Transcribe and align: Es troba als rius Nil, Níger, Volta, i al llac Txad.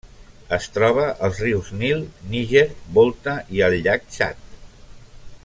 Es 0.55 0.63
troba 0.77 1.03
als 1.27 1.41
rius 1.45 1.69
Nil, 1.81 2.01
Níger, 2.33 2.65
Volta, 2.99 3.37
i 3.59 3.63
al 3.69 3.79
llac 3.85 4.11
Txad. 4.17 4.43